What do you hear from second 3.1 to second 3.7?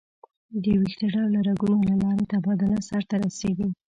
رسېږي.